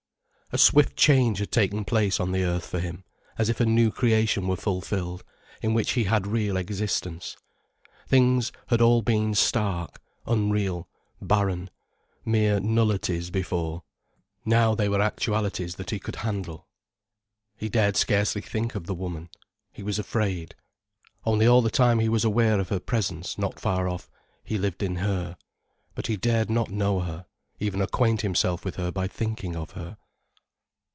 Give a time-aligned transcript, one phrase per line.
[0.53, 3.05] A swift change had taken place on the earth for him,
[3.37, 5.23] as if a new creation were fulfilled,
[5.61, 7.37] in which he had real existence.
[8.09, 10.89] Things had all been stark, unreal,
[11.21, 11.69] barren,
[12.25, 13.83] mere nullities before.
[14.43, 16.67] Now they were actualities that he could handle.
[17.55, 19.29] He dared scarcely think of the woman.
[19.71, 20.55] He was afraid.
[21.25, 24.09] Only all the time he was aware of her presence not far off,
[24.43, 25.37] he lived in her.
[25.95, 27.25] But he dared not know her,
[27.61, 29.95] even acquaint himself with her by thinking of her.